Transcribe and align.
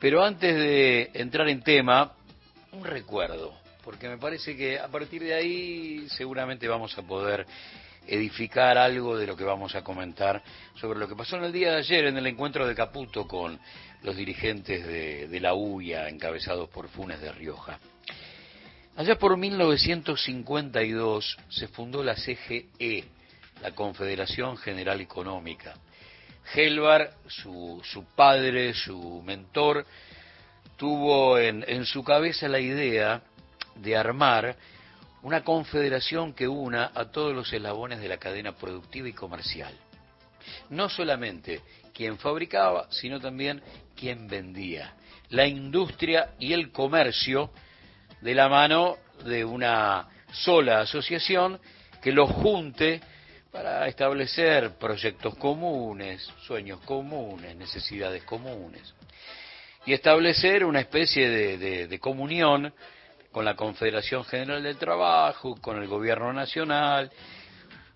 Pero 0.00 0.24
antes 0.24 0.54
de 0.54 1.10
entrar 1.14 1.48
en 1.48 1.62
tema, 1.62 2.12
un 2.72 2.84
recuerdo, 2.84 3.54
porque 3.82 4.08
me 4.08 4.16
parece 4.16 4.56
que 4.56 4.78
a 4.78 4.88
partir 4.88 5.22
de 5.22 5.34
ahí 5.34 6.08
seguramente 6.10 6.68
vamos 6.68 6.96
a 6.96 7.02
poder 7.02 7.46
edificar 8.06 8.78
algo 8.78 9.18
de 9.18 9.26
lo 9.26 9.36
que 9.36 9.44
vamos 9.44 9.74
a 9.74 9.82
comentar 9.82 10.42
sobre 10.76 10.98
lo 10.98 11.08
que 11.08 11.16
pasó 11.16 11.36
en 11.36 11.44
el 11.44 11.52
día 11.52 11.72
de 11.72 11.78
ayer 11.78 12.06
en 12.06 12.16
el 12.16 12.26
encuentro 12.26 12.66
de 12.66 12.74
Caputo 12.74 13.26
con 13.26 13.58
los 14.02 14.16
dirigentes 14.16 14.86
de, 14.86 15.40
la 15.40 15.54
UIA 15.54 16.08
encabezados 16.08 16.68
por 16.70 16.88
Funes 16.88 17.20
de 17.20 17.32
Rioja. 17.32 17.78
Allá 18.96 19.18
por 19.18 19.36
1952 19.36 21.36
se 21.48 21.68
fundó 21.68 22.02
la 22.02 22.14
CGE, 22.14 23.04
la 23.62 23.72
Confederación 23.72 24.56
General 24.56 25.00
Económica. 25.00 25.74
Helvar, 26.54 27.10
su, 27.26 27.82
padre, 28.14 28.74
su 28.74 29.22
mentor, 29.24 29.84
tuvo 30.76 31.38
en, 31.38 31.64
en 31.66 31.84
su 31.84 32.02
cabeza 32.02 32.48
la 32.48 32.60
idea 32.60 33.22
de 33.74 33.96
armar 33.96 34.56
una 35.22 35.42
confederación 35.42 36.32
que 36.32 36.48
una 36.48 36.92
a 36.94 37.06
todos 37.06 37.34
los 37.34 37.52
eslabones 37.52 38.00
de 38.00 38.08
la 38.08 38.18
cadena 38.18 38.52
productiva 38.52 39.08
y 39.08 39.12
comercial. 39.12 39.74
No 40.70 40.88
solamente 40.88 41.60
quien 41.92 42.18
fabricaba, 42.18 42.86
sino 42.90 43.20
también 43.20 43.62
quien 43.96 44.28
vendía. 44.28 44.94
La 45.30 45.46
industria 45.46 46.30
y 46.38 46.52
el 46.52 46.70
comercio 46.70 47.50
de 48.20 48.34
la 48.34 48.48
mano 48.48 48.96
de 49.24 49.44
una 49.44 50.08
sola 50.32 50.80
asociación 50.80 51.60
que 52.00 52.12
los 52.12 52.30
junte 52.30 53.00
para 53.58 53.88
establecer 53.88 54.78
proyectos 54.78 55.34
comunes, 55.34 56.22
sueños 56.46 56.78
comunes, 56.82 57.56
necesidades 57.56 58.22
comunes. 58.22 58.94
Y 59.84 59.92
establecer 59.94 60.64
una 60.64 60.78
especie 60.78 61.28
de, 61.58 61.98
comunión 61.98 62.72
con 63.32 63.44
la 63.44 63.56
Confederación 63.56 64.22
General 64.22 64.62
del 64.62 64.76
Trabajo, 64.76 65.60
con 65.60 65.82
el 65.82 65.88
Gobierno 65.88 66.32
Nacional, 66.32 67.10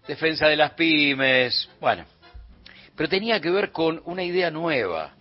defensa 0.08 0.48
de 0.48 0.56
las 0.56 0.72
pymes, 0.72 1.70
bueno, 1.80 2.06
pero 2.96 3.08
tenía 3.08 3.40
que 3.40 3.52
ver 3.52 3.70
con 3.70 4.02
una 4.06 4.24
idea 4.24 4.50
nueva, 4.50 5.12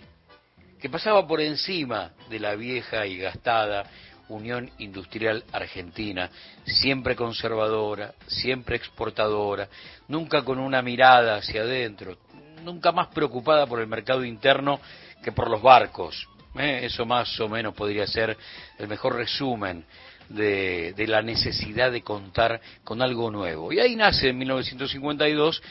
que 0.80 0.90
pasaba 0.90 1.28
por 1.28 1.40
encima 1.40 2.14
de 2.32 2.40
la 2.40 2.56
vieja 2.56 3.06
y 3.06 3.20
gastada 3.20 3.84
Unión 4.32 4.70
Industrial 4.80 5.44
Argentina, 5.52 6.30
siempre 6.66 7.16
conservadora, 7.16 8.14
siempre 8.28 8.76
exportadora, 8.76 9.68
nunca 10.08 10.44
con 10.44 10.60
una 10.60 10.82
mirada 10.82 11.38
hacia 11.38 11.62
adentro, 11.62 12.18
nunca 12.64 12.92
más 12.92 13.08
preocupada 13.08 13.66
por 13.68 13.80
el 13.80 13.88
mercado 13.88 14.24
interno 14.24 14.80
que 15.24 15.32
por 15.32 15.50
los 15.50 15.62
barcos. 15.62 16.28
¿eh? 16.58 16.82
Eso 16.84 17.06
más 17.06 17.40
o 17.40 17.50
menos 17.50 17.74
podría 17.74 18.08
ser 18.08 18.38
el 18.78 18.88
mejor 18.88 19.16
resumen 19.16 19.86
de, 20.30 20.94
de, 20.96 21.08
la 21.08 21.22
necesidad 21.22 21.92
de 21.92 22.02
contar 22.02 22.62
con 22.84 23.02
algo 23.02 23.30
nuevo. 23.30 23.74
Y 23.74 23.80
ahí 23.80 23.96
nace 23.96 24.30
en 24.30 24.38
1952 24.38 25.62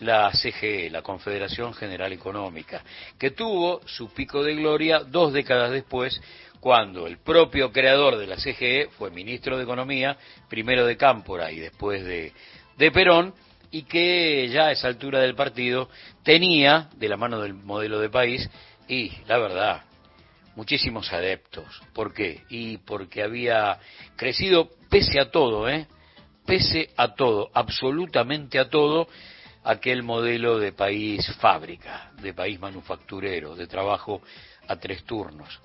la 0.00 0.30
CGE, 0.30 0.90
la 0.90 1.02
Confederación 1.02 1.74
General 1.74 2.12
Económica, 2.12 2.82
que 3.18 3.30
tuvo 3.30 3.82
su 3.86 4.12
pico 4.12 4.42
de 4.42 4.54
gloria 4.54 5.00
dos 5.00 5.32
décadas 5.32 5.70
después, 5.70 6.20
cuando 6.60 7.06
el 7.06 7.18
propio 7.18 7.72
creador 7.72 8.18
de 8.18 8.26
la 8.26 8.36
CGE 8.36 8.88
fue 8.98 9.10
ministro 9.10 9.56
de 9.56 9.64
Economía, 9.64 10.16
primero 10.48 10.86
de 10.86 10.96
Cámpora 10.96 11.50
y 11.50 11.58
después 11.58 12.04
de, 12.04 12.32
de 12.76 12.90
Perón, 12.92 13.34
y 13.70 13.82
que 13.82 14.48
ya 14.48 14.66
a 14.66 14.72
esa 14.72 14.88
altura 14.88 15.20
del 15.20 15.34
partido 15.34 15.88
tenía, 16.22 16.88
de 16.96 17.08
la 17.08 17.16
mano 17.16 17.40
del 17.40 17.54
modelo 17.54 18.00
de 18.00 18.10
país, 18.10 18.48
y 18.88 19.12
la 19.26 19.38
verdad, 19.38 19.82
muchísimos 20.56 21.12
adeptos. 21.12 21.80
¿Por 21.94 22.12
qué? 22.12 22.42
Y 22.50 22.78
porque 22.78 23.22
había 23.22 23.78
crecido 24.16 24.68
pese 24.88 25.20
a 25.20 25.30
todo, 25.30 25.68
¿eh? 25.68 25.86
Pese 26.44 26.90
a 26.96 27.14
todo, 27.14 27.50
absolutamente 27.54 28.58
a 28.58 28.68
todo, 28.68 29.08
aquel 29.62 30.02
modelo 30.02 30.58
de 30.58 30.72
país 30.72 31.26
fábrica, 31.36 32.10
de 32.20 32.34
país 32.34 32.58
manufacturero, 32.58 33.54
de 33.54 33.66
trabajo 33.66 34.20
a 34.66 34.76
tres 34.76 35.04
turnos. 35.04 35.60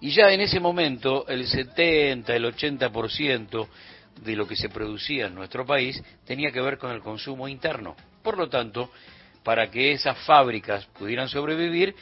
Y 0.00 0.10
ya 0.10 0.30
en 0.30 0.40
ese 0.40 0.60
momento 0.60 1.26
el 1.28 1.46
70, 1.46 2.34
el 2.34 2.44
80% 2.44 3.68
de 4.22 4.36
lo 4.36 4.46
que 4.46 4.56
se 4.56 4.68
producía 4.68 5.26
en 5.26 5.34
nuestro 5.34 5.66
país 5.66 6.02
tenía 6.24 6.50
que 6.50 6.60
ver 6.60 6.78
con 6.78 6.90
el 6.90 7.00
consumo 7.00 7.48
interno. 7.48 7.96
Por 8.22 8.38
lo 8.38 8.48
tanto, 8.48 8.90
para 9.42 9.70
que 9.70 9.92
esas 9.92 10.18
fábricas 10.24 10.86
pudieran 10.98 11.28
sobrevivir, 11.28 11.94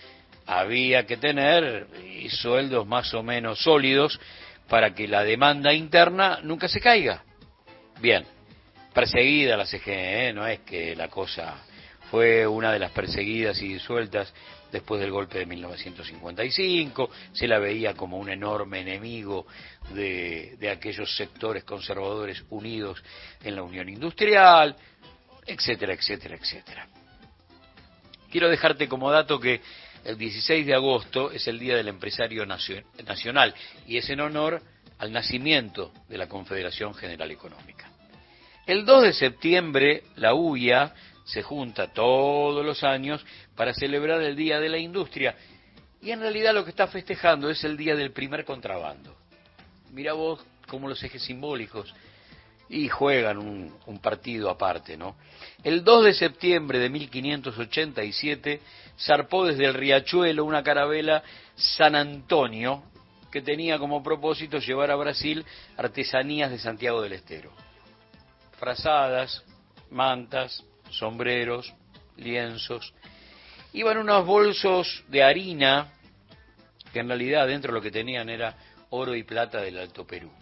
había 0.47 1.07
que 1.07 1.17
tener 1.17 1.87
sueldos 2.31 2.87
más 2.87 3.13
o 3.15 3.23
menos 3.23 3.61
sólidos 3.61 4.19
para 4.69 4.95
que 4.95 5.09
la 5.09 5.23
demanda 5.25 5.73
interna 5.73 6.41
nunca 6.43 6.69
se 6.69 6.81
caiga. 6.81 7.23
Bien, 8.01 8.25
perseguida 8.95 9.57
la 9.57 9.67
CGE, 9.67 10.33
no 10.33 10.47
es 10.47 10.61
que 10.61 10.95
la 10.95 11.09
cosa 11.09 11.57
fue 12.11 12.47
una 12.47 12.73
de 12.73 12.79
las 12.79 12.93
perseguidas 12.93 13.61
y 13.61 13.75
disueltas 13.75 14.33
después 14.71 15.01
del 15.01 15.11
golpe 15.11 15.39
de 15.39 15.47
1955, 15.47 17.11
se 17.33 17.49
la 17.49 17.59
veía 17.59 17.95
como 17.95 18.19
un 18.19 18.31
enorme 18.31 18.81
enemigo 18.81 19.47
de, 19.95 20.57
de 20.59 20.71
aquellos 20.71 21.17
sectores 21.17 21.65
conservadores 21.65 22.45
unidos 22.51 23.03
en 23.43 23.57
la 23.57 23.63
Unión 23.63 23.89
Industrial, 23.89 24.77
etcétera, 25.47 25.95
etcétera, 25.95 26.37
etcétera. 26.37 26.89
Quiero 28.31 28.49
dejarte 28.51 28.89
como 28.89 29.11
dato 29.11 29.41
que 29.41 29.61
el 30.05 30.17
16 30.17 30.67
de 30.67 30.75
agosto 30.75 31.33
es 31.33 31.47
el 31.49 31.59
Día 31.59 31.77
del 31.77 31.89
Empresario 31.89 32.47
Nacional 32.47 33.55
y 33.87 33.97
es 33.97 34.09
en 34.11 34.21
honor 34.21 34.63
al 34.99 35.13
nacimiento 35.13 35.93
de 36.09 36.19
la 36.19 36.29
Confederación 36.29 36.95
General 36.95 37.31
Económica. 37.31 37.91
El 38.67 38.85
2 38.85 39.03
de 39.03 39.13
septiembre 39.15 40.03
la 40.17 40.35
UIA 40.35 40.93
se 41.29 41.43
junta 41.43 41.93
todos 41.93 42.65
los 42.65 42.83
años 42.83 43.25
para 43.55 43.75
celebrar 43.75 44.23
el 44.23 44.35
Día 44.35 44.59
de 44.61 44.69
la 44.69 44.79
Industria 44.79 45.37
y 46.01 46.11
en 46.11 46.21
realidad 46.21 46.55
lo 46.55 46.65
que 46.65 46.71
está 46.71 46.87
festejando 46.87 47.51
es 47.51 47.63
el 47.65 47.77
Día 47.77 47.95
del 47.95 48.13
Primer 48.13 48.45
Contrabando. 48.45 49.15
Mira 49.91 50.15
vos 50.15 50.41
cómo 50.67 50.89
los 50.89 51.03
ejes 51.03 51.23
simbólicos 51.23 51.95
y 52.71 52.89
juegan 52.89 53.39
un, 53.39 53.75
un, 53.87 53.99
partido 53.99 54.51
aparte, 54.51 54.97
¿no? 54.97 55.17
El 55.63 55.85
2 55.85 56.05
de 56.05 56.15
septiembre 56.15 56.79
de 56.79 56.91
1587 56.91 58.61
zarpó 58.99 59.47
desde 59.47 59.65
el 59.65 59.75
riachuelo 59.75 60.45
una 60.45 60.63
carabela 60.63 61.23
San 61.57 61.95
Antonio 61.95 62.85
que 63.31 63.43
tenía 63.43 63.79
como 63.79 64.03
propósito 64.03 64.59
llevar 64.59 64.91
a 64.91 64.97
Brasil 64.97 65.45
artesanías 65.77 66.51
de 66.51 66.59
Santiago 66.59 67.03
del 67.03 67.15
Estero. 67.15 67.53
Frazadas, 68.59 69.45
mantas, 69.91 70.65
sombreros, 70.91 71.73
lienzos. 72.17 72.95
Iban 73.73 73.99
unos 73.99 74.27
bolsos 74.27 75.05
de 75.09 75.23
harina 75.23 75.93
que 76.93 77.01
en 77.01 77.09
realidad 77.09 77.47
dentro 77.47 77.73
lo 77.73 77.83
que 77.83 77.91
tenían 77.91 78.29
era 78.29 78.57
oro 78.91 79.15
y 79.15 79.23
plata 79.23 79.61
del 79.61 79.79
Alto 79.79 80.07
Perú. 80.07 80.33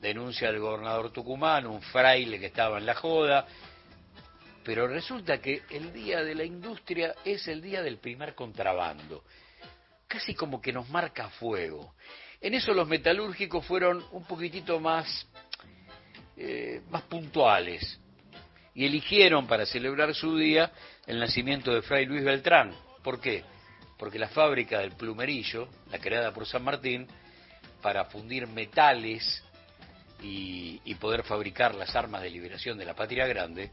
Denuncia 0.00 0.50
del 0.50 0.60
gobernador 0.60 1.12
tucumano, 1.12 1.72
un 1.72 1.82
fraile 1.82 2.40
que 2.40 2.46
estaba 2.46 2.78
en 2.78 2.86
la 2.86 2.94
joda, 2.94 3.46
pero 4.64 4.88
resulta 4.88 5.38
que 5.38 5.62
el 5.70 5.92
día 5.92 6.22
de 6.22 6.34
la 6.34 6.44
industria 6.44 7.14
es 7.24 7.46
el 7.46 7.62
día 7.62 7.82
del 7.82 7.98
primer 7.98 8.34
contrabando, 8.34 9.24
casi 10.08 10.34
como 10.34 10.60
que 10.60 10.72
nos 10.72 10.88
marca 10.88 11.28
fuego. 11.28 11.94
En 12.40 12.54
eso 12.54 12.74
los 12.74 12.88
metalúrgicos 12.88 13.64
fueron 13.64 14.04
un 14.10 14.24
poquitito 14.24 14.80
más, 14.80 15.28
eh, 16.36 16.82
más 16.90 17.02
puntuales 17.02 18.00
y 18.74 18.86
eligieron 18.86 19.46
para 19.46 19.66
celebrar 19.66 20.14
su 20.14 20.36
día 20.36 20.72
el 21.06 21.18
nacimiento 21.18 21.72
de 21.74 21.82
Fray 21.82 22.06
Luis 22.06 22.24
Beltrán. 22.24 22.74
¿Por 23.02 23.20
qué? 23.20 23.44
Porque 23.98 24.18
la 24.18 24.28
fábrica 24.28 24.78
del 24.78 24.92
plumerillo, 24.92 25.68
la 25.90 25.98
creada 25.98 26.32
por 26.32 26.46
San 26.46 26.64
Martín, 26.64 27.06
para 27.82 28.06
fundir 28.06 28.46
metales 28.46 29.42
y, 30.22 30.94
poder 31.00 31.24
fabricar 31.24 31.74
las 31.74 31.96
armas 31.96 32.22
de 32.22 32.30
liberación 32.30 32.78
de 32.78 32.84
la 32.84 32.94
patria 32.94 33.26
grande, 33.26 33.70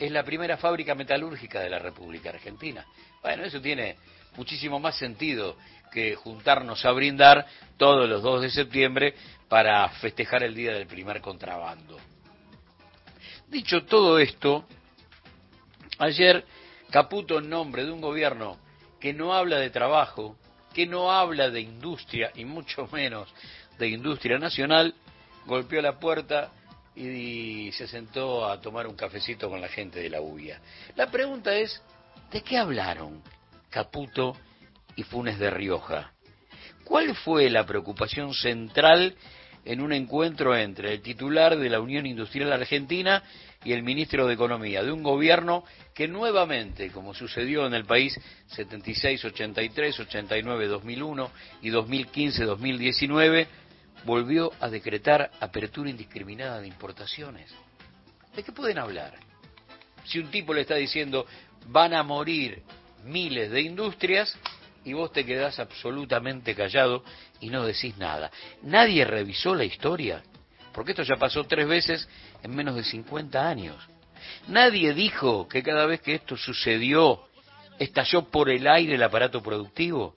es 0.00 0.10
la 0.10 0.24
primera 0.24 0.56
fábrica 0.56 0.96
metalúrgica 0.96 1.60
de 1.60 1.70
la 1.70 1.78
República 1.78 2.30
Argentina. 2.30 2.84
Bueno, 3.22 3.44
eso 3.44 3.60
tiene 3.60 3.96
muchísimo 4.36 4.80
más 4.80 4.96
sentido 4.98 5.56
que 5.92 6.16
juntarnos 6.16 6.84
a 6.84 6.90
brindar 6.90 7.46
todos 7.76 8.08
los 8.08 8.20
2 8.20 8.42
de 8.42 8.50
septiembre 8.50 9.14
para 9.48 9.88
festejar 9.90 10.42
el 10.42 10.56
día 10.56 10.72
del 10.72 10.88
primer 10.88 11.20
contrabando. 11.20 12.00
Dicho 13.52 13.84
todo 13.84 14.18
esto, 14.18 14.64
ayer 15.98 16.42
Caputo 16.90 17.38
en 17.38 17.50
nombre 17.50 17.84
de 17.84 17.92
un 17.92 18.00
gobierno 18.00 18.56
que 18.98 19.12
no 19.12 19.34
habla 19.34 19.58
de 19.58 19.68
trabajo, 19.68 20.38
que 20.72 20.86
no 20.86 21.12
habla 21.12 21.50
de 21.50 21.60
industria 21.60 22.32
y 22.34 22.46
mucho 22.46 22.88
menos 22.90 23.28
de 23.78 23.90
industria 23.90 24.38
nacional, 24.38 24.94
golpeó 25.44 25.82
la 25.82 25.98
puerta 26.00 26.50
y 26.96 27.70
se 27.72 27.86
sentó 27.86 28.48
a 28.48 28.58
tomar 28.58 28.86
un 28.86 28.96
cafecito 28.96 29.50
con 29.50 29.60
la 29.60 29.68
gente 29.68 30.00
de 30.00 30.08
la 30.08 30.22
UIA. 30.22 30.58
La 30.96 31.10
pregunta 31.10 31.54
es, 31.54 31.82
¿de 32.30 32.40
qué 32.40 32.56
hablaron 32.56 33.22
Caputo 33.68 34.34
y 34.96 35.02
Funes 35.02 35.38
de 35.38 35.50
Rioja? 35.50 36.14
¿Cuál 36.84 37.14
fue 37.16 37.50
la 37.50 37.66
preocupación 37.66 38.32
central 38.32 39.14
en 39.64 39.80
un 39.80 39.92
encuentro 39.92 40.56
entre 40.56 40.92
el 40.94 41.02
titular 41.02 41.56
de 41.56 41.70
la 41.70 41.80
Unión 41.80 42.06
Industrial 42.06 42.52
Argentina 42.52 43.22
y 43.64 43.72
el 43.72 43.82
ministro 43.82 44.26
de 44.26 44.34
Economía, 44.34 44.82
de 44.82 44.90
un 44.90 45.02
gobierno 45.02 45.64
que 45.94 46.08
nuevamente, 46.08 46.90
como 46.90 47.14
sucedió 47.14 47.66
en 47.66 47.74
el 47.74 47.84
país 47.84 48.18
76, 48.48 49.24
83, 49.24 50.00
89, 50.00 50.66
2001 50.66 51.30
y 51.62 51.70
2015, 51.70 52.44
2019, 52.44 53.46
volvió 54.04 54.50
a 54.60 54.68
decretar 54.68 55.30
apertura 55.40 55.90
indiscriminada 55.90 56.60
de 56.60 56.66
importaciones. 56.66 57.52
¿De 58.34 58.42
qué 58.42 58.50
pueden 58.50 58.78
hablar? 58.78 59.14
Si 60.04 60.18
un 60.18 60.30
tipo 60.30 60.52
le 60.52 60.62
está 60.62 60.74
diciendo 60.74 61.26
van 61.66 61.94
a 61.94 62.02
morir 62.02 62.62
miles 63.04 63.50
de 63.50 63.60
industrias 63.62 64.36
y 64.84 64.92
vos 64.92 65.12
te 65.12 65.24
quedás 65.24 65.58
absolutamente 65.58 66.54
callado 66.54 67.04
y 67.40 67.50
no 67.50 67.64
decís 67.64 67.96
nada. 67.98 68.30
Nadie 68.62 69.04
revisó 69.04 69.54
la 69.54 69.64
historia, 69.64 70.22
porque 70.72 70.92
esto 70.92 71.02
ya 71.02 71.16
pasó 71.16 71.44
tres 71.44 71.66
veces 71.66 72.08
en 72.42 72.54
menos 72.54 72.74
de 72.74 72.84
50 72.84 73.48
años. 73.48 73.76
Nadie 74.48 74.94
dijo 74.94 75.48
que 75.48 75.62
cada 75.62 75.86
vez 75.86 76.00
que 76.00 76.14
esto 76.14 76.36
sucedió 76.36 77.20
estalló 77.78 78.24
por 78.30 78.50
el 78.50 78.66
aire 78.66 78.94
el 78.94 79.02
aparato 79.02 79.42
productivo. 79.42 80.14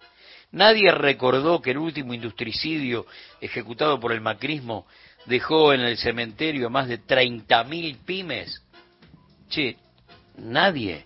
Nadie 0.52 0.92
recordó 0.92 1.62
que 1.62 1.72
el 1.72 1.78
último 1.78 2.14
industricidio 2.14 3.06
ejecutado 3.42 4.00
por 4.00 4.12
el 4.12 4.22
macrismo 4.22 4.88
dejó 5.26 5.74
en 5.74 5.82
el 5.82 5.98
cementerio 5.98 6.70
más 6.70 6.88
de 6.88 7.02
30.000 7.02 7.98
pymes. 8.06 8.62
Che, 9.50 9.78
nadie. 10.38 11.06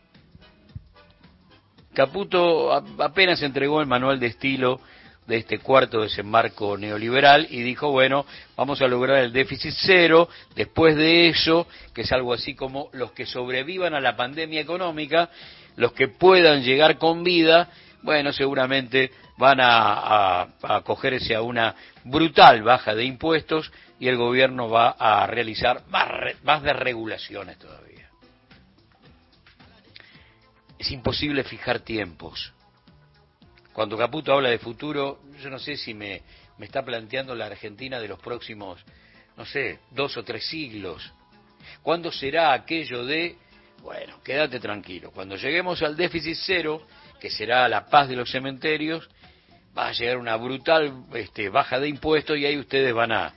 Caputo 2.00 2.72
apenas 2.72 3.42
entregó 3.42 3.82
el 3.82 3.86
manual 3.86 4.22
de 4.22 4.28
estilo 4.28 4.80
de 5.28 5.36
este 5.36 5.60
cuarto 5.60 6.00
desembarco 6.00 6.78
neoliberal 6.78 7.46
y 7.50 7.62
dijo, 7.62 7.92
bueno, 7.92 8.26
vamos 8.56 8.82
a 8.82 8.88
lograr 8.88 9.18
el 9.18 9.34
déficit 9.34 9.74
cero, 9.76 10.30
después 10.56 10.96
de 10.96 11.28
eso, 11.28 11.68
que 11.94 12.04
es 12.04 12.12
algo 12.14 12.32
así 12.32 12.56
como 12.56 12.88
los 12.94 13.12
que 13.12 13.26
sobrevivan 13.26 13.96
a 13.96 14.00
la 14.00 14.16
pandemia 14.16 14.62
económica, 14.62 15.30
los 15.76 15.92
que 15.92 16.08
puedan 16.08 16.64
llegar 16.64 16.98
con 16.98 17.26
vida, 17.26 17.70
bueno, 18.02 18.32
seguramente 18.32 19.12
van 19.38 19.60
a, 19.60 20.48
acogerse 20.62 21.36
a 21.36 21.42
una 21.42 21.76
brutal 22.06 22.64
baja 22.64 22.96
de 22.96 23.04
impuestos 23.04 23.74
y 24.00 24.08
el 24.08 24.16
gobierno 24.16 24.70
va 24.70 24.92
a 24.92 25.28
realizar 25.28 25.82
más, 25.90 26.08
más 26.44 26.64
desregulaciones 26.64 27.58
todavía. 27.58 27.89
Es 30.80 30.90
imposible 30.92 31.44
fijar 31.44 31.82
tiempos 31.82 32.54
cuando 33.80 33.98
Caputo 33.98 34.34
habla 34.34 34.50
de 34.50 34.60
futuro, 34.60 35.22
yo 35.42 35.50
no 35.50 35.58
sé 35.58 35.78
si 35.78 35.94
me, 35.94 36.22
me 36.58 36.66
está 36.66 36.84
planteando 36.84 37.34
la 37.34 37.46
Argentina 37.46 37.98
de 37.98 38.10
los 38.10 38.20
próximos, 38.20 38.84
no 39.38 39.46
sé, 39.46 39.80
dos 39.92 40.18
o 40.18 40.24
tres 40.24 40.46
siglos. 40.48 41.14
¿Cuándo 41.82 42.12
será 42.12 42.52
aquello 42.52 43.06
de, 43.06 43.38
bueno, 43.82 44.22
quédate 44.22 44.60
tranquilo, 44.60 45.12
cuando 45.12 45.38
lleguemos 45.38 45.82
al 45.82 45.96
déficit 45.96 46.36
cero, 46.46 46.86
que 47.22 47.30
será 47.30 47.70
la 47.70 47.86
paz 47.86 48.10
de 48.10 48.18
los 48.18 48.30
cementerios, 48.30 49.10
va 49.78 49.88
a 49.88 49.94
llegar 49.94 50.18
una 50.18 50.36
brutal 50.36 51.06
este, 51.14 51.48
baja 51.48 51.80
de 51.80 51.88
impuestos 51.88 52.38
y 52.38 52.46
ahí 52.46 52.58
ustedes 52.58 52.94
van 52.94 53.14
a, 53.14 53.34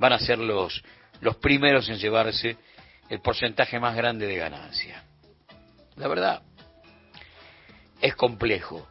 van 0.00 0.14
a 0.14 0.18
ser 0.18 0.38
los, 0.38 0.82
los 1.20 1.36
primeros 1.36 1.88
en 1.88 1.98
llevarse 1.98 2.56
el 3.08 3.20
porcentaje 3.20 3.78
más 3.78 3.94
grande 3.94 4.26
de 4.26 4.36
ganancia. 4.36 5.04
La 5.94 6.08
verdad, 6.08 6.42
es 8.00 8.14
complejo. 8.14 8.86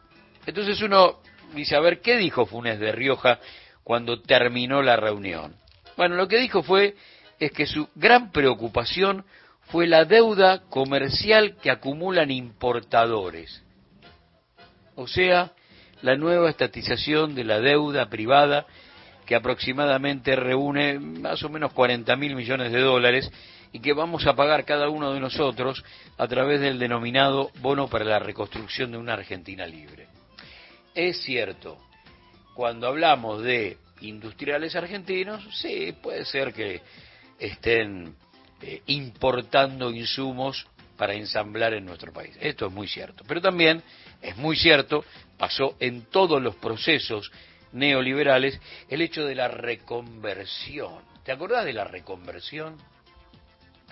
Entonces 0.46 0.80
uno 0.82 1.20
dice, 1.54 1.76
a 1.76 1.80
ver, 1.80 2.00
¿qué 2.00 2.16
dijo 2.16 2.46
Funes 2.46 2.78
de 2.78 2.92
Rioja 2.92 3.38
cuando 3.84 4.20
terminó 4.20 4.82
la 4.82 4.96
reunión? 4.96 5.54
Bueno, 5.96 6.16
lo 6.16 6.28
que 6.28 6.38
dijo 6.38 6.62
fue 6.62 6.94
es 7.38 7.52
que 7.52 7.66
su 7.66 7.88
gran 7.94 8.30
preocupación 8.32 9.24
fue 9.62 9.86
la 9.86 10.04
deuda 10.04 10.62
comercial 10.68 11.56
que 11.62 11.70
acumulan 11.70 12.30
importadores. 12.30 13.62
O 14.96 15.06
sea, 15.06 15.52
la 16.02 16.16
nueva 16.16 16.50
estatización 16.50 17.34
de 17.34 17.44
la 17.44 17.60
deuda 17.60 18.08
privada 18.08 18.66
que 19.26 19.36
aproximadamente 19.36 20.34
reúne 20.34 20.98
más 20.98 21.42
o 21.44 21.48
menos 21.48 21.72
40 21.72 22.16
mil 22.16 22.34
millones 22.34 22.72
de 22.72 22.80
dólares 22.80 23.30
y 23.72 23.80
que 23.80 23.92
vamos 23.92 24.26
a 24.26 24.34
pagar 24.34 24.64
cada 24.64 24.88
uno 24.88 25.12
de 25.12 25.20
nosotros 25.20 25.84
a 26.18 26.26
través 26.26 26.60
del 26.60 26.78
denominado 26.78 27.50
bono 27.60 27.88
para 27.88 28.04
la 28.04 28.18
reconstrucción 28.18 28.92
de 28.92 28.98
una 28.98 29.14
Argentina 29.14 29.66
libre. 29.66 30.08
Es 30.94 31.22
cierto, 31.22 31.78
cuando 32.54 32.88
hablamos 32.88 33.42
de 33.42 33.78
industriales 34.00 34.74
argentinos, 34.74 35.46
sí, 35.56 35.94
puede 36.02 36.24
ser 36.24 36.52
que 36.52 36.80
estén 37.38 38.16
eh, 38.62 38.82
importando 38.86 39.90
insumos 39.90 40.66
para 40.96 41.14
ensamblar 41.14 41.72
en 41.72 41.86
nuestro 41.86 42.12
país. 42.12 42.36
Esto 42.40 42.66
es 42.66 42.72
muy 42.72 42.86
cierto. 42.86 43.24
Pero 43.26 43.40
también 43.40 43.82
es 44.20 44.36
muy 44.36 44.56
cierto, 44.56 45.04
pasó 45.38 45.76
en 45.80 46.02
todos 46.10 46.42
los 46.42 46.56
procesos 46.56 47.32
neoliberales, 47.72 48.60
el 48.88 49.00
hecho 49.00 49.24
de 49.24 49.34
la 49.34 49.48
reconversión. 49.48 51.02
¿Te 51.24 51.32
acordás 51.32 51.64
de 51.64 51.72
la 51.72 51.84
reconversión? 51.84 52.76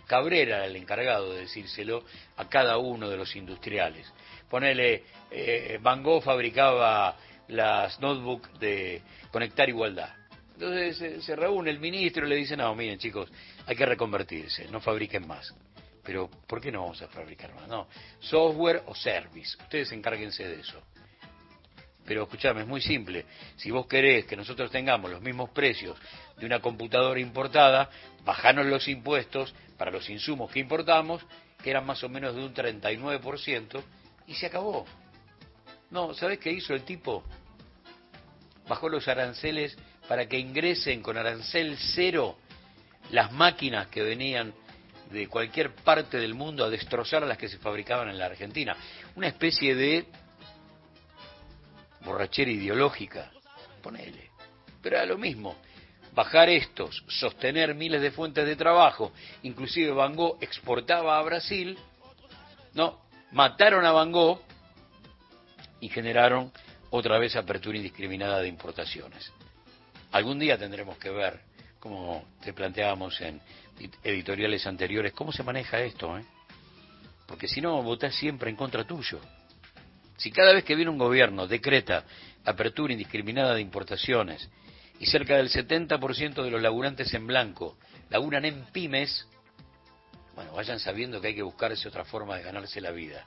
Cabrera 0.09 0.57
era 0.57 0.67
el 0.67 0.75
encargado 0.75 1.35
de 1.35 1.43
decírselo 1.43 2.03
a 2.37 2.49
cada 2.49 2.79
uno 2.79 3.09
de 3.11 3.17
los 3.17 3.37
industriales. 3.37 4.11
Ponele, 4.49 5.05
eh, 5.31 5.79
Van 5.83 6.03
Gogh 6.03 6.23
fabricaba 6.23 7.15
las 7.49 8.01
notebooks 8.01 8.59
de 8.59 9.03
Conectar 9.31 9.69
Igualdad. 9.69 10.15
Entonces 10.55 11.23
se, 11.25 11.37
reúne 11.37 11.71
el 11.71 11.79
ministro 11.79 12.27
y 12.27 12.31
le 12.31 12.37
dice, 12.37 12.57
no, 12.57 12.75
miren 12.75 12.99
chicos, 12.99 13.31
hay 13.67 13.77
que 13.77 13.87
reconvertirse, 13.87 14.67
no 14.69 14.81
fabriquen 14.81 15.29
más. 15.29 15.55
Pero, 16.03 16.31
¿por 16.47 16.61
qué 16.61 16.73
no 16.73 16.81
vamos 16.81 17.03
a 17.03 17.09
fabricar 17.09 17.55
más? 17.55 17.69
No, 17.69 17.87
software 18.19 18.83
o 18.87 18.95
service, 18.95 19.57
ustedes 19.63 19.93
encárguense 19.93 20.49
de 20.49 20.61
eso. 20.61 20.83
Pero 22.09 22.23
escuchame, 22.23 22.63
es 22.63 22.67
muy 22.67 22.81
simple. 22.81 23.27
Si 23.57 23.71
vos 23.71 23.87
querés 23.87 24.25
que 24.25 24.35
nosotros 24.35 24.71
tengamos 24.71 25.11
los 25.11 25.21
mismos 25.21 25.51
precios 25.51 25.95
de 26.39 26.47
una 26.47 26.59
computadora 26.59 27.21
importada, 27.21 27.91
bajanos 28.25 28.65
los 28.65 28.89
impuestos 28.89 29.55
para 29.77 29.91
los 29.91 30.09
insumos 30.09 30.51
que 30.51 30.59
importamos, 30.59 31.23
que 31.63 31.69
eran 31.69 31.85
más 31.85 32.03
o 32.03 32.09
menos 32.09 32.35
de 32.35 32.43
un 32.43 32.55
39%, 32.55 33.83
y 34.27 34.35
se 34.35 34.47
acabó. 34.47 34.87
No, 35.91 36.15
¿sabes 36.15 36.39
qué 36.39 36.51
hizo 36.51 36.73
el 36.73 36.85
tipo? 36.85 37.25
Bajó 38.67 38.89
los 38.89 39.07
aranceles 39.07 39.77
para 40.09 40.27
que 40.27 40.39
ingresen 40.39 41.03
con 41.03 41.19
arancel 41.19 41.77
cero 41.95 42.39
las 43.11 43.33
máquinas 43.33 43.89
que 43.89 44.03
venían 44.03 44.55
de 45.11 45.29
cualquier 45.29 45.75
parte 45.75 46.17
del 46.17 46.33
mundo 46.33 46.65
a 46.65 46.71
destrozar 46.71 47.23
las 47.27 47.37
que 47.37 47.51
se 47.51 47.59
fabricaban 47.59 48.09
en 48.09 48.17
la 48.17 48.27
Argentina. 48.27 48.75
Una 49.15 49.29
especie 49.29 49.75
de 49.75 50.07
borrachera 52.05 52.51
ideológica, 52.51 53.31
ponele. 53.83 54.31
Pero 54.83 54.97
era 54.97 55.07
lo 55.07 55.19
mismo, 55.19 55.57
bajar 56.15 56.49
estos, 56.49 57.05
sostener 57.09 57.75
miles 57.75 58.01
de 58.01 58.11
fuentes 58.11 58.47
de 58.47 58.57
trabajo, 58.57 59.13
inclusive 59.43 59.93
Van 59.93 60.15
Gogh 60.15 60.39
exportaba 60.41 61.19
a 61.19 61.23
Brasil, 61.23 61.79
no, 62.75 63.01
mataron 63.33 63.85
a 63.85 63.93
Van 63.93 64.13
Gogh 64.13 64.41
y 65.81 65.89
generaron 65.89 66.53
otra 66.91 67.19
vez 67.19 67.37
apertura 67.37 67.77
indiscriminada 67.77 68.41
de 68.41 68.49
importaciones. 68.49 69.33
Algún 70.13 70.39
día 70.39 70.59
tendremos 70.59 70.97
que 70.99 71.11
ver, 71.11 71.41
como 71.79 72.25
te 72.43 72.53
planteábamos 72.53 73.21
en 73.21 73.41
editoriales 74.03 74.67
anteriores, 74.67 75.13
cómo 75.13 75.33
se 75.33 75.43
maneja 75.43 75.81
esto, 75.81 76.19
¿eh? 76.19 76.25
Porque 77.27 77.47
si 77.47 77.61
no, 77.61 77.83
votás 77.83 78.15
siempre 78.15 78.49
en 78.49 78.57
contra 78.57 78.85
tuyo. 78.85 79.21
Si 80.19 80.33
cada 80.33 80.53
vez 80.53 80.65
que 80.65 80.75
viene 80.75 80.91
un 80.91 80.99
gobierno 80.99 81.47
decreta 81.47 82.05
apertura 82.45 82.93
indiscriminada 82.93 83.55
de 83.55 83.61
importaciones 83.61 84.51
y 84.99 85.07
cerca 85.07 85.37
del 85.37 85.49
70% 85.49 86.43
de 86.43 86.51
los 86.51 86.61
laburantes 86.61 87.15
en 87.15 87.27
blanco 87.27 87.79
laburan 88.11 88.45
en 88.45 88.65
pymes, 88.73 89.29
bueno, 90.35 90.53
vayan 90.53 90.81
sabiendo 90.81 91.21
que 91.21 91.29
hay 91.29 91.35
que 91.37 91.43
buscarse 91.43 91.87
otra 91.87 92.05
forma 92.05 92.37
de 92.37 92.43
ganarse 92.43 92.81
la 92.81 92.91
vida. 92.91 93.27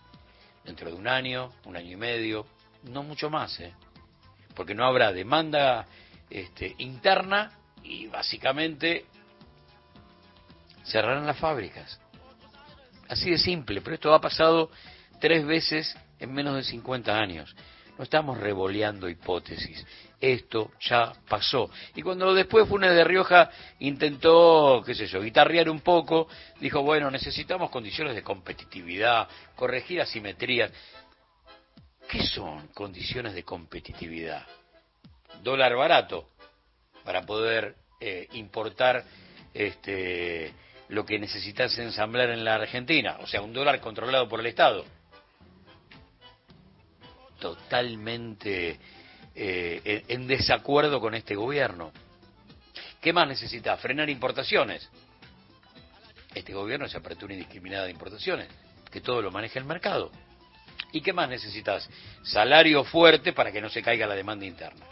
Dentro 0.65 0.89
de 0.89 0.95
un 0.95 1.07
año, 1.07 1.53
un 1.63 1.77
año 1.77 1.93
y 1.93 1.95
medio, 1.95 2.45
no 2.83 3.03
mucho 3.03 3.29
más, 3.29 3.57
¿eh? 3.61 3.73
porque 4.53 4.75
no 4.75 4.85
habrá 4.85 5.13
demanda 5.13 5.87
este, 6.29 6.75
interna 6.79 7.53
y 7.83 8.07
básicamente 8.07 9.05
cerrarán 10.83 11.25
las 11.25 11.39
fábricas. 11.39 12.01
Así 13.07 13.29
de 13.29 13.37
simple, 13.37 13.81
pero 13.81 13.95
esto 13.95 14.13
ha 14.13 14.19
pasado 14.19 14.69
tres 15.19 15.45
veces 15.45 15.95
en 16.21 16.33
menos 16.33 16.55
de 16.55 16.63
50 16.63 17.13
años. 17.13 17.53
No 17.97 18.05
estamos 18.05 18.37
revoleando 18.37 19.09
hipótesis. 19.09 19.85
Esto 20.19 20.71
ya 20.79 21.11
pasó. 21.27 21.69
Y 21.93 22.01
cuando 22.01 22.33
después 22.33 22.67
Funes 22.67 22.91
de 22.91 23.03
Rioja 23.03 23.49
intentó, 23.79 24.81
qué 24.85 24.95
sé 24.95 25.07
yo, 25.07 25.21
guitarrear 25.21 25.69
un 25.69 25.81
poco, 25.81 26.29
dijo, 26.59 26.81
bueno, 26.81 27.11
necesitamos 27.11 27.69
condiciones 27.69 28.15
de 28.15 28.23
competitividad, 28.23 29.27
corregir 29.55 29.99
asimetrías. 29.99 30.71
¿Qué 32.07 32.23
son 32.23 32.67
condiciones 32.69 33.33
de 33.33 33.43
competitividad? 33.43 34.47
dólar 35.43 35.75
barato 35.75 36.29
para 37.03 37.23
poder 37.23 37.75
eh, 37.99 38.27
importar 38.33 39.03
este, 39.53 40.53
lo 40.89 41.05
que 41.05 41.19
necesitas 41.19 41.77
ensamblar 41.77 42.29
en 42.29 42.43
la 42.43 42.55
Argentina, 42.55 43.17
o 43.21 43.27
sea, 43.27 43.41
un 43.41 43.53
dólar 43.53 43.79
controlado 43.79 44.27
por 44.27 44.39
el 44.39 44.45
Estado. 44.45 44.85
Totalmente 47.41 48.79
eh, 49.33 50.03
en 50.07 50.27
desacuerdo 50.27 51.01
con 51.01 51.15
este 51.15 51.35
gobierno. 51.35 51.91
¿Qué 53.01 53.11
más 53.11 53.27
necesitas? 53.27 53.79
Frenar 53.79 54.11
importaciones. 54.11 54.87
Este 56.35 56.53
gobierno 56.53 56.85
es 56.85 56.93
apertura 56.93 57.33
indiscriminada 57.33 57.85
de 57.85 57.91
importaciones, 57.91 58.47
que 58.91 59.01
todo 59.01 59.23
lo 59.23 59.31
maneja 59.31 59.57
el 59.57 59.65
mercado. 59.65 60.11
¿Y 60.91 61.01
qué 61.01 61.13
más 61.13 61.27
necesitas? 61.27 61.89
Salario 62.21 62.83
fuerte 62.83 63.33
para 63.33 63.51
que 63.51 63.59
no 63.59 63.71
se 63.71 63.81
caiga 63.81 64.05
la 64.05 64.15
demanda 64.15 64.45
interna. 64.45 64.85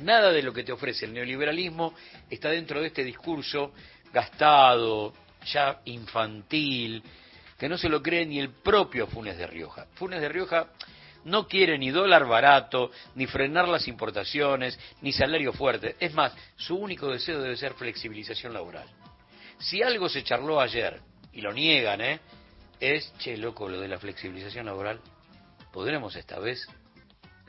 Nada 0.00 0.30
de 0.30 0.42
lo 0.42 0.52
que 0.52 0.62
te 0.62 0.72
ofrece 0.72 1.06
el 1.06 1.14
neoliberalismo 1.14 1.94
está 2.28 2.50
dentro 2.50 2.82
de 2.82 2.88
este 2.88 3.02
discurso 3.02 3.72
gastado, 4.12 5.14
ya 5.46 5.80
infantil, 5.86 7.02
que 7.58 7.68
no 7.68 7.78
se 7.78 7.88
lo 7.88 8.02
cree 8.02 8.26
ni 8.26 8.40
el 8.40 8.50
propio 8.50 9.06
Funes 9.06 9.38
de 9.38 9.46
Rioja. 9.46 9.86
Funes 9.94 10.20
de 10.20 10.28
Rioja 10.28 10.68
no 11.24 11.46
quiere 11.46 11.78
ni 11.78 11.90
dólar 11.90 12.26
barato, 12.26 12.90
ni 13.14 13.26
frenar 13.26 13.68
las 13.68 13.88
importaciones, 13.88 14.78
ni 15.00 15.12
salario 15.12 15.52
fuerte. 15.52 15.96
Es 16.00 16.12
más, 16.14 16.34
su 16.56 16.76
único 16.76 17.10
deseo 17.10 17.40
debe 17.40 17.56
ser 17.56 17.74
flexibilización 17.74 18.52
laboral. 18.52 18.88
Si 19.58 19.82
algo 19.82 20.08
se 20.08 20.22
charló 20.22 20.60
ayer, 20.60 21.00
y 21.32 21.40
lo 21.40 21.52
niegan, 21.52 22.00
¿eh? 22.00 22.20
es, 22.78 23.12
che, 23.18 23.36
loco, 23.36 23.68
lo 23.68 23.80
de 23.80 23.88
la 23.88 23.98
flexibilización 23.98 24.66
laboral, 24.66 25.00
podremos 25.72 26.14
esta 26.16 26.38
vez, 26.38 26.66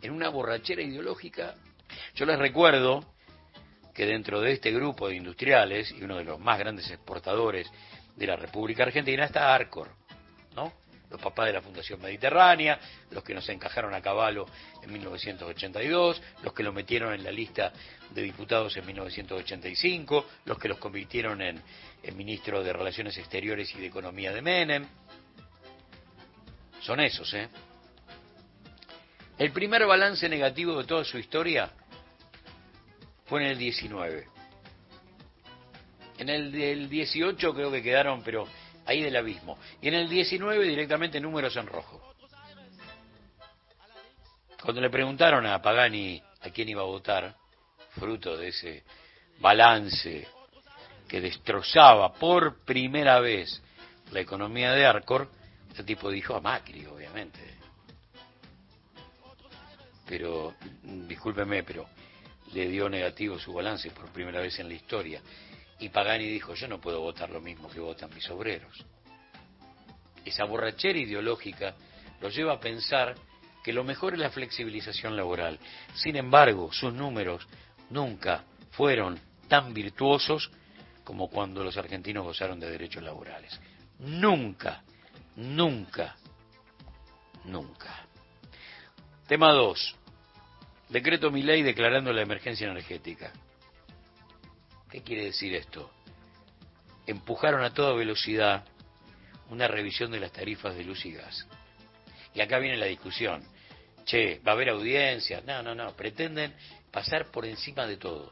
en 0.02 0.12
una 0.12 0.30
borrachera 0.30 0.82
ideológica. 0.82 1.56
Yo 2.16 2.26
les 2.26 2.40
recuerdo 2.40 3.06
que 3.94 4.06
dentro 4.06 4.42
de 4.42 4.54
este 4.54 4.72
grupo 4.72 5.08
de 5.08 5.16
industriales, 5.16 5.92
y 5.92 6.04
uno 6.04 6.18
de 6.18 6.26
los 6.26 6.40
más 6.40 6.60
grandes 6.60 6.90
exportadores 6.90 7.72
de 8.16 8.28
la 8.28 8.36
República 8.36 8.84
Argentina, 8.84 9.26
está 9.26 9.54
Arcor, 9.54 9.90
¿no? 10.56 10.74
Los 11.16 11.24
papás 11.24 11.46
de 11.46 11.54
la 11.54 11.62
Fundación 11.62 12.02
Mediterránea, 12.02 12.78
los 13.12 13.24
que 13.24 13.34
nos 13.34 13.48
encajaron 13.48 13.94
a 13.94 14.02
caballo 14.02 14.46
en 14.84 14.92
1982, 14.92 16.22
los 16.44 16.54
que 16.54 16.62
lo 16.62 16.74
metieron 16.74 17.14
en 17.14 17.24
la 17.24 17.32
lista 17.32 17.72
de 18.10 18.22
diputados 18.22 18.76
en 18.76 18.86
1985, 18.86 20.26
los 20.44 20.60
que 20.60 20.68
los 20.68 20.78
convirtieron 20.78 21.42
en, 21.42 21.62
en 22.04 22.18
ministro 22.18 22.62
de 22.62 22.74
Relaciones 22.74 23.18
Exteriores 23.18 23.74
y 23.74 23.80
de 23.80 23.86
Economía 23.86 24.34
de 24.34 24.42
Menem. 24.42 24.86
Son 26.82 27.00
esos, 27.00 27.34
¿eh? 27.34 27.48
El 29.38 29.54
primer 29.54 29.86
balance 29.86 30.28
negativo 30.28 30.78
de 30.78 30.84
toda 30.84 31.06
su 31.06 31.18
historia 31.18 31.72
fue 33.26 33.42
en 33.42 33.52
el 33.52 33.58
19. 33.58 34.28
En 36.18 36.28
el 36.28 36.52
del 36.52 36.90
18 36.90 37.54
creo 37.54 37.72
que 37.72 37.82
quedaron, 37.82 38.22
pero 38.22 38.46
ahí 38.86 39.02
del 39.02 39.16
abismo. 39.16 39.58
Y 39.82 39.88
en 39.88 39.96
el 39.96 40.10
19 40.10 40.64
directamente 40.68 41.20
números 41.20 41.56
en 41.56 41.68
rojo. 41.68 42.16
Cuando 44.62 44.82
le 44.82 44.90
preguntaron 44.90 45.46
a 45.46 45.62
Pagani 45.62 46.22
a 46.42 46.50
quién 46.50 46.70
iba 46.70 46.82
a 46.82 46.86
votar, 46.86 47.36
fruto 47.92 48.36
de 48.36 48.48
ese 48.48 48.84
balance 49.40 50.28
que 51.08 51.22
destrozaba 51.22 52.14
por 52.14 52.64
primera 52.66 53.20
vez 53.20 53.62
la 54.12 54.20
economía 54.20 54.72
de 54.72 54.86
Arcor, 54.86 55.30
este 55.70 55.84
tipo 55.84 56.10
dijo 56.10 56.36
a 56.36 56.42
Macri, 56.42 56.86
obviamente. 56.86 57.40
Pero, 60.08 60.56
discúlpeme, 60.84 61.64
pero 61.64 61.88
le 62.54 62.68
dio 62.68 62.88
negativo 62.88 63.38
su 63.38 63.54
balance 63.54 63.92
por 63.92 64.10
primera 64.10 64.40
vez 64.40 64.58
en 64.60 64.68
la 64.68 64.76
historia. 64.76 65.22
Y 65.80 65.90
Pagani 65.90 66.28
dijo, 66.28 66.54
yo 66.54 66.68
no 66.68 66.80
puedo 66.80 67.02
votar 67.02 67.30
lo 67.30 67.42
mismo 67.42 67.70
que 67.70 67.80
votan 67.80 68.14
mis 68.14 68.30
obreros. 68.30 68.86
Esa 70.24 70.46
borrachera 70.46 70.98
ideológica 70.98 71.76
lo 72.22 72.30
lleva 72.30 72.54
a 72.54 72.60
pensar 72.60 73.16
que 73.64 73.74
lo 73.74 73.84
mejor 73.84 74.14
es 74.14 74.20
la 74.20 74.30
flexibilización 74.30 75.16
laboral. 75.16 75.60
Sin 75.96 76.16
embargo, 76.16 76.72
sus 76.72 76.94
números 76.94 77.48
nunca 77.90 78.44
fueron 78.72 79.20
tan 79.48 79.74
virtuosos 79.74 80.52
como 81.04 81.30
cuando 81.30 81.64
los 81.64 81.78
argentinos 81.78 82.26
gozaron 82.26 82.60
de 82.60 82.70
derechos 82.70 83.04
laborales. 83.04 83.60
Nunca, 84.00 84.84
nunca, 85.36 86.16
nunca. 87.46 88.06
Tema 89.28 89.52
2. 89.54 89.96
Decreto 90.90 91.30
ley 91.32 91.64
declarando 91.64 92.14
la 92.14 92.22
emergencia 92.22 92.68
energética. 92.68 93.32
¿Qué 94.96 95.02
quiere 95.02 95.26
decir 95.26 95.54
esto? 95.54 95.92
Empujaron 97.06 97.66
a 97.66 97.74
toda 97.74 97.94
velocidad 97.94 98.64
una 99.50 99.68
revisión 99.68 100.10
de 100.10 100.22
las 100.22 100.32
tarifas 100.32 100.74
de 100.74 100.86
luz 100.86 101.06
y 101.06 101.12
gas. 101.12 101.46
Y 102.34 102.40
acá 102.40 102.60
viene 102.60 102.78
la 102.78 102.86
discusión. 102.86 103.44
Che, 104.06 104.40
¿va 104.40 104.54
a 104.54 104.56
haber 104.56 104.70
audiencias? 104.70 105.44
No, 105.44 105.62
no, 105.62 105.76
no. 105.76 105.94
Pretenden 105.98 106.56
pasar 106.92 107.30
por 107.30 107.46
encima 107.46 107.86
de 107.86 107.98
todo. 107.98 108.32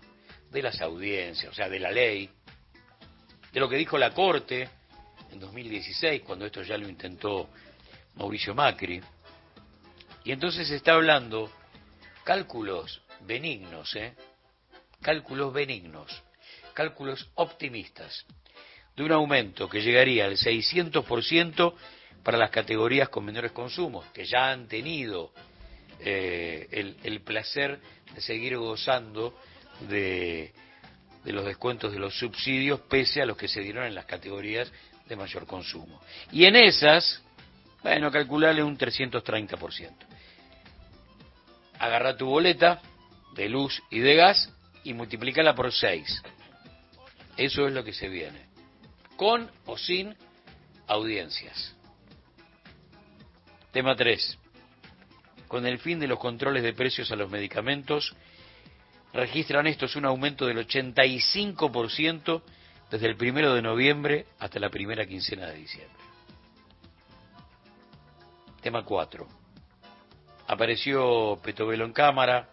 De 0.52 0.62
las 0.62 0.80
audiencias, 0.80 1.52
o 1.52 1.54
sea, 1.54 1.68
de 1.68 1.80
la 1.80 1.92
ley, 1.92 2.30
de 3.52 3.60
lo 3.60 3.68
que 3.68 3.76
dijo 3.76 3.98
la 3.98 4.14
Corte 4.14 4.70
en 5.34 5.42
2016, 5.42 6.22
cuando 6.22 6.46
esto 6.46 6.64
ya 6.64 6.78
lo 6.78 6.88
intentó 6.88 7.50
Mauricio 8.16 8.56
Macri. 8.56 9.02
Y 10.24 10.32
entonces 10.32 10.70
se 10.70 10.78
está 10.78 10.94
hablando 10.94 11.52
cálculos 12.24 13.02
benignos, 13.20 13.94
¿eh? 13.98 14.16
Cálculos 15.02 15.52
benignos 15.52 16.24
cálculos 16.74 17.30
optimistas 17.36 18.26
de 18.96 19.04
un 19.04 19.12
aumento 19.12 19.70
que 19.70 19.82
llegaría 19.82 20.26
al 20.26 20.38
600% 20.38 21.74
para 22.24 22.38
las 22.38 22.52
categorías 22.52 23.10
con 23.10 23.26
menores 23.26 23.52
consumos, 23.52 24.06
que 24.14 24.26
ya 24.26 24.52
han 24.52 24.68
tenido 24.68 25.32
eh, 26.00 26.96
el, 27.04 27.22
placer 27.22 27.80
de 28.14 28.22
seguir 28.22 28.58
gozando 28.58 29.38
de, 29.90 30.54
de 31.24 31.34
los 31.34 31.46
descuentos 31.46 31.92
de 31.92 32.00
los 32.00 32.18
subsidios, 32.18 32.82
pese 32.82 33.22
a 33.22 33.26
los 33.26 33.38
que 33.38 33.48
se 33.48 33.62
dieron 33.62 33.86
en 33.86 33.96
las 33.96 34.06
categorías 34.06 34.72
de 35.08 35.16
mayor 35.16 35.46
consumo. 35.46 36.02
Y 36.32 36.46
en 36.46 36.56
esas, 36.56 37.22
bueno, 37.82 38.12
calcularle 38.12 38.64
un 38.64 38.78
330%. 38.78 39.92
Agarra 41.80 42.16
tu 42.16 42.28
boleta 42.28 42.82
de 43.36 43.50
luz 43.50 43.82
y 43.90 44.00
de 44.00 44.16
gas 44.16 44.54
y 44.84 44.94
multiplícala 44.94 45.56
por 45.56 45.74
6. 45.74 46.24
Eso 47.38 47.68
es 47.68 47.74
lo 47.74 47.84
que 47.84 47.94
se 47.94 48.10
viene. 48.10 48.46
Con 49.16 49.50
o 49.66 49.78
sin 49.78 50.16
audiencias. 50.88 51.76
Tema 53.72 53.96
3. 53.96 54.38
Con 55.48 55.66
el 55.66 55.80
fin 55.80 56.00
de 56.00 56.08
los 56.08 56.20
controles 56.20 56.64
de 56.64 56.74
precios 56.74 57.12
a 57.12 57.16
los 57.16 57.30
medicamentos, 57.30 58.16
registran 59.14 59.68
estos 59.68 59.96
un 59.96 60.06
aumento 60.06 60.46
del 60.46 60.68
85% 60.68 62.42
desde 62.92 63.08
el 63.08 63.16
primero 63.16 63.54
de 63.54 63.62
noviembre 63.62 64.28
hasta 64.40 64.60
la 64.60 64.70
primera 64.70 65.06
quincena 65.06 65.48
de 65.48 65.56
diciembre. 65.56 66.04
Tema 68.62 68.84
4. 68.84 69.28
Apareció 70.48 71.40
Petovelo 71.44 71.86
en 71.86 71.94
cámara, 71.94 72.50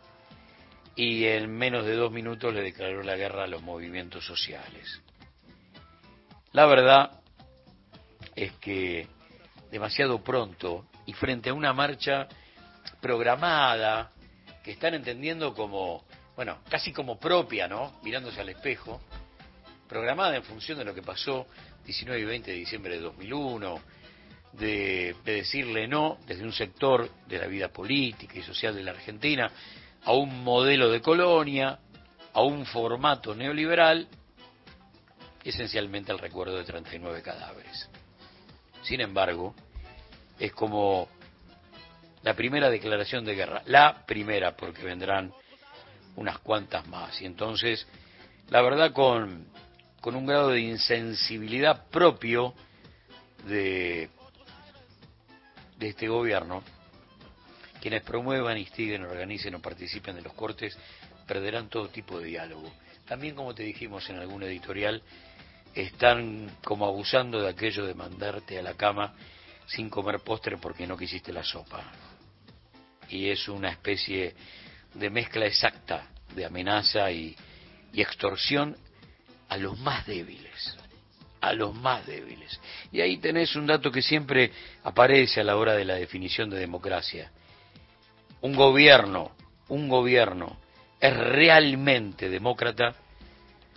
y 0.97 1.25
en 1.25 1.51
menos 1.51 1.87
de 1.87 1.95
dos 1.95 2.13
minutos 2.13 2.53
le 2.55 2.63
declaró 2.63 3.03
la 3.03 3.17
guerra 3.17 3.45
a 3.45 3.47
los 3.47 3.63
movimientos 3.63 4.25
sociales. 4.25 5.01
La 6.53 6.67
verdad 6.67 7.21
es 8.35 8.53
que 8.55 9.07
demasiado 9.71 10.23
pronto 10.23 10.87
y 11.07 11.13
frente 11.13 11.51
a 11.51 11.55
una 11.55 11.73
marcha 11.73 12.29
programada 13.01 14.13
que 14.63 14.73
están 14.73 14.95
entendiendo 14.95 15.55
como, 15.55 16.05
bueno, 16.37 16.59
casi 16.69 16.93
como 16.93 17.19
propia, 17.19 17.69
¿no? 17.69 17.99
Mirándose 18.03 18.41
al 18.41 18.49
espejo, 18.49 19.01
programada 19.89 20.37
en 20.37 20.43
función 20.43 20.79
de 20.79 20.85
lo 20.85 20.95
que 20.95 21.03
pasó 21.03 21.47
19 21.85 22.21
y 22.21 22.25
20 22.25 22.51
de 22.51 22.57
diciembre 22.57 22.95
de 22.97 23.01
2001, 23.01 23.81
de, 24.53 25.17
de 25.25 25.33
decirle 25.33 25.87
no 25.87 26.19
desde 26.27 26.43
un 26.43 26.53
sector 26.53 27.09
de 27.27 27.39
la 27.39 27.47
vida 27.47 27.69
política 27.69 28.39
y 28.39 28.43
social 28.43 28.75
de 28.75 28.83
la 28.83 28.91
Argentina, 28.91 29.51
a 30.05 30.13
un 30.13 30.43
modelo 30.43 30.91
de 30.91 31.01
colonia, 31.01 31.79
a 32.33 32.43
un 32.43 32.65
formato 32.67 33.35
neoliberal, 33.35 34.09
esencialmente 35.45 36.13
el 36.13 36.19
recuerdo 36.19 36.57
de 36.57 36.65
39 36.65 37.23
cadáveres. 37.23 37.89
Sin 38.83 39.01
embargo, 39.01 39.55
es 40.39 40.53
como 40.53 41.09
la 42.23 42.35
primera 42.35 42.71
declaración 42.71 43.25
de 43.25 43.35
guerra, 43.35 43.63
la 43.67 44.05
primera, 44.07 44.57
porque 44.57 44.83
vendrán 44.83 45.33
unas 46.17 46.39
cuantas 46.39 46.87
más. 46.87 47.21
Y 47.21 47.27
entonces, 47.27 47.87
la 48.49 48.63
verdad, 48.63 48.93
con, 48.93 49.47
con 50.01 50.17
un 50.17 50.27
grado 50.27 50.51
de 50.51 50.61
insensibilidad 50.61 51.89
propio 51.89 52.55
de, 53.47 54.11
de 55.79 55.89
este 55.89 56.09
gobierno, 56.09 56.63
Quienes 57.81 58.03
promuevan, 58.03 58.59
instiguen, 58.59 59.05
organicen 59.05 59.55
o 59.55 59.61
participen 59.61 60.17
de 60.17 60.23
los 60.23 60.35
cortes 60.35 60.77
perderán 61.27 61.69
todo 61.69 61.89
tipo 61.89 62.19
de 62.19 62.27
diálogo. 62.27 62.71
También, 63.07 63.35
como 63.35 63.55
te 63.55 63.63
dijimos 63.63 64.09
en 64.11 64.19
algún 64.19 64.43
editorial, 64.43 65.03
están 65.75 66.51
como 66.63 66.87
abusando 66.87 67.41
de 67.41 67.49
aquello 67.49 67.87
de 67.87 67.95
mandarte 67.95 68.59
a 68.59 68.63
la 68.63 68.75
cama 68.75 69.15
sin 69.67 69.89
comer 69.89 70.21
postre 70.21 70.59
porque 70.59 70.87
no 70.87 70.97
quisiste 70.97 71.33
la 71.33 71.45
sopa. 71.45 71.83
Y 73.09 73.29
es 73.29 73.49
una 73.49 73.71
especie 73.71 74.35
de 74.95 75.11
mezcla 75.11 75.47
exacta 75.47 76.09
de 76.35 76.45
amenaza 76.45 77.11
y, 77.11 77.37
y 77.93 78.03
extorsión 78.03 78.77
a 79.49 79.57
los 79.57 79.79
más 79.79 80.07
débiles, 80.07 80.77
a 81.41 81.53
los 81.53 81.75
más 81.75 82.07
débiles. 82.07 82.61
Y 82.93 83.01
ahí 83.01 83.19
tenés 83.19 83.57
un 83.57 83.67
dato 83.67 83.91
que 83.91 84.03
siempre 84.03 84.53
aparece 84.85 85.41
a 85.41 85.45
la 85.45 85.57
hora 85.57 85.75
de 85.75 85.85
la 85.85 85.95
definición 85.95 86.51
de 86.51 86.59
democracia. 86.59 87.31
Un 88.43 88.55
gobierno, 88.55 89.33
un 89.69 89.89
gobierno 89.89 90.59
es 90.99 91.17
realmente 91.17 92.29
demócrata 92.29 92.95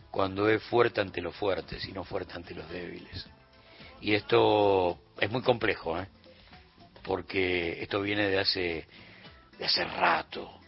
cuando 0.09 0.47
es 0.49 0.61
fuerte 0.63 1.01
ante 1.01 1.21
los 1.21 1.35
fuertes 1.35 1.85
y 1.87 1.91
no 1.91 2.03
fuerte 2.03 2.33
ante 2.33 2.53
los 2.53 2.69
débiles. 2.69 3.27
Y 4.01 4.13
esto 4.13 4.99
es 5.19 5.31
muy 5.31 5.41
complejo, 5.41 5.99
¿eh? 5.99 6.07
porque 7.03 7.81
esto 7.81 8.01
viene 8.01 8.27
de 8.29 8.39
hace, 8.39 8.87
de 9.57 9.65
hace 9.65 9.83
rato. 9.85 10.59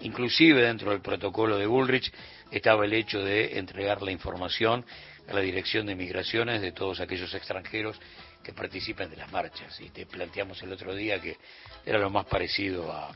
Inclusive 0.00 0.62
dentro 0.62 0.90
del 0.90 1.00
protocolo 1.00 1.58
de 1.58 1.66
Bullrich 1.66 2.12
estaba 2.50 2.84
el 2.84 2.94
hecho 2.94 3.22
de 3.22 3.58
entregar 3.58 4.02
la 4.02 4.12
información 4.12 4.84
a 5.28 5.34
la 5.34 5.40
Dirección 5.40 5.86
de 5.86 5.94
Migraciones 5.94 6.62
de 6.62 6.72
todos 6.72 7.00
aquellos 7.00 7.32
extranjeros 7.34 8.00
que 8.42 8.52
participan 8.52 9.10
de 9.10 9.16
las 9.16 9.30
marchas. 9.30 9.80
Y 9.80 9.90
te 9.90 10.06
planteamos 10.06 10.62
el 10.62 10.72
otro 10.72 10.94
día 10.94 11.20
que 11.20 11.36
era 11.84 11.98
lo 11.98 12.10
más 12.10 12.26
parecido 12.26 12.90
a, 12.92 13.08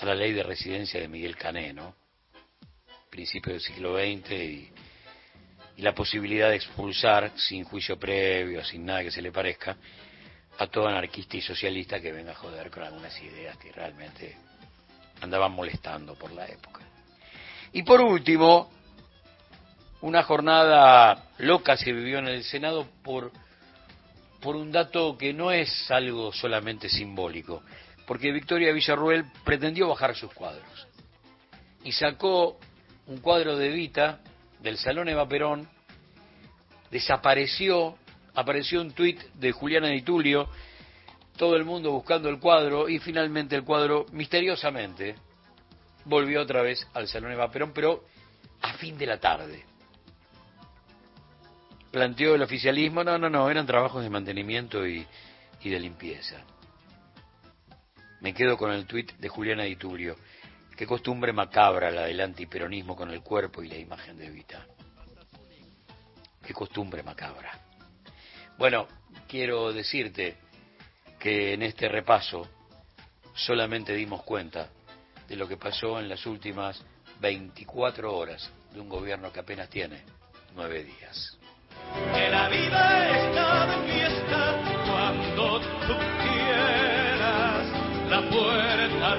a 0.00 0.04
la 0.04 0.14
ley 0.14 0.32
de 0.32 0.42
residencia 0.42 1.00
de 1.00 1.08
Miguel 1.08 1.36
Cané, 1.36 1.72
¿no? 1.72 1.94
Principio 3.10 3.52
del 3.52 3.62
siglo 3.62 3.96
XX 3.96 4.30
y, 4.32 4.72
y 5.76 5.82
la 5.82 5.94
posibilidad 5.94 6.50
de 6.50 6.56
expulsar 6.56 7.32
sin 7.36 7.64
juicio 7.64 7.98
previo, 7.98 8.64
sin 8.64 8.84
nada 8.84 9.02
que 9.02 9.10
se 9.10 9.22
le 9.22 9.32
parezca, 9.32 9.76
a 10.58 10.66
todo 10.66 10.88
anarquista 10.88 11.36
y 11.36 11.42
socialista 11.42 12.00
que 12.00 12.12
venga 12.12 12.32
a 12.32 12.36
joder 12.36 12.70
con 12.70 12.82
algunas 12.82 13.20
ideas 13.20 13.56
que 13.58 13.72
realmente 13.72 14.36
andaban 15.20 15.52
molestando 15.52 16.14
por 16.14 16.32
la 16.32 16.46
época. 16.46 16.80
Y 17.72 17.82
por 17.82 18.00
último, 18.00 18.70
una 20.00 20.22
jornada 20.22 21.30
loca 21.38 21.76
se 21.76 21.92
vivió 21.92 22.18
en 22.18 22.28
el 22.28 22.44
Senado 22.44 22.86
por, 23.02 23.32
por 24.46 24.54
un 24.54 24.70
dato 24.70 25.18
que 25.18 25.32
no 25.32 25.50
es 25.50 25.90
algo 25.90 26.32
solamente 26.32 26.88
simbólico, 26.88 27.64
porque 28.06 28.30
Victoria 28.30 28.72
Villarruel 28.72 29.24
pretendió 29.44 29.88
bajar 29.88 30.14
sus 30.14 30.32
cuadros 30.32 30.86
y 31.82 31.90
sacó 31.90 32.56
un 33.08 33.18
cuadro 33.18 33.56
de 33.56 33.70
Vita 33.70 34.20
del 34.60 34.78
Salón 34.78 35.08
Eva 35.08 35.26
Perón, 35.26 35.68
desapareció, 36.92 37.98
apareció 38.36 38.82
un 38.82 38.92
tuit 38.92 39.20
de 39.34 39.50
Juliana 39.50 39.88
Di 39.88 40.02
Tulio, 40.02 40.48
todo 41.36 41.56
el 41.56 41.64
mundo 41.64 41.90
buscando 41.90 42.28
el 42.28 42.38
cuadro 42.38 42.88
y 42.88 43.00
finalmente 43.00 43.56
el 43.56 43.64
cuadro 43.64 44.06
misteriosamente 44.12 45.16
volvió 46.04 46.40
otra 46.40 46.62
vez 46.62 46.86
al 46.94 47.08
Salón 47.08 47.32
Eva 47.32 47.50
Perón, 47.50 47.72
pero 47.74 48.04
a 48.62 48.74
fin 48.74 48.96
de 48.96 49.06
la 49.06 49.18
tarde. 49.18 49.64
Planteó 51.96 52.34
el 52.34 52.42
oficialismo, 52.42 53.02
no, 53.02 53.16
no, 53.16 53.30
no, 53.30 53.48
eran 53.48 53.64
trabajos 53.64 54.02
de 54.02 54.10
mantenimiento 54.10 54.86
y, 54.86 55.06
de 55.64 55.80
limpieza. 55.80 56.44
Me 58.20 58.34
quedo 58.34 58.58
con 58.58 58.70
el 58.70 58.84
tuit 58.84 59.12
de 59.12 59.30
Juliana 59.30 59.62
Di 59.62 59.76
Tulio. 59.76 60.14
Qué 60.76 60.86
costumbre 60.86 61.32
macabra 61.32 61.90
la 61.90 62.02
del 62.02 62.20
antiperonismo 62.20 62.94
con 62.94 63.10
el 63.10 63.22
cuerpo 63.22 63.62
y 63.62 63.68
la 63.68 63.78
imagen 63.78 64.18
de 64.18 64.26
Evita. 64.26 64.66
Qué 66.46 66.52
costumbre 66.52 67.02
macabra. 67.02 67.58
Bueno, 68.58 68.86
quiero 69.26 69.72
decirte 69.72 70.36
que 71.18 71.54
en 71.54 71.62
este 71.62 71.88
repaso 71.88 72.46
solamente 73.32 73.94
dimos 73.94 74.22
cuenta 74.22 74.68
de 75.26 75.36
lo 75.36 75.48
que 75.48 75.56
pasó 75.56 75.98
en 75.98 76.10
las 76.10 76.26
últimas 76.26 76.78
24 77.20 78.14
horas 78.14 78.52
de 78.74 78.80
un 78.80 78.90
gobierno 78.90 79.32
que 79.32 79.40
apenas 79.40 79.70
tiene 79.70 80.02
nueve 80.54 80.84
días. 80.84 81.35
Que 82.14 82.30
la 82.30 82.48
vida 82.48 83.16
está 83.18 83.66
de 83.66 83.92
fiesta 83.92 84.60
cuando 84.86 85.60
tú 85.86 85.94
quieras, 86.22 87.66
la 88.10 88.20
puerta 88.30 89.14